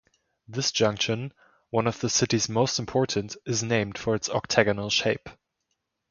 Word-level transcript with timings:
This 0.47 0.71
junction, 0.71 1.31
one 1.69 1.85
of 1.85 1.99
the 1.99 2.09
city's 2.09 2.49
most 2.49 2.79
important, 2.79 3.37
is 3.45 3.61
named 3.61 3.99
for 3.99 4.15
its 4.15 4.29
octagonal 4.31 4.89
shape. 4.89 5.29